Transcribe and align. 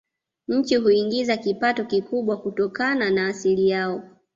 Nchi 0.47 0.75
huiingizia 0.77 1.37
kipato 1.37 1.85
kikubwa 1.85 2.37
kutokana 2.37 3.09
na 3.09 3.27
asili 3.27 3.69
yao 3.69 4.03